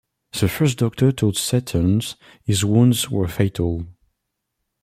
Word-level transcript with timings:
The 0.31 0.49
first 0.49 0.79
doctor 0.79 1.11
told 1.11 1.35
Cethern 1.35 2.15
his 2.43 2.65
wounds 2.65 3.11
were 3.11 3.27
fatal. 3.27 3.85